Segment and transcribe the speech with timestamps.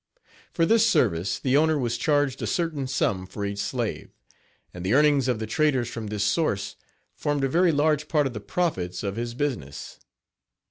[0.51, 4.09] For this service the owner was charged a certain sum for each slave,
[4.73, 6.75] and the earnings of the traders from this source
[7.13, 9.99] formed a very large part of the profits of his business.